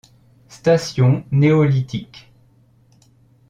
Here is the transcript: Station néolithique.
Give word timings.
Station 0.47 1.27
néolithique. 1.31 2.31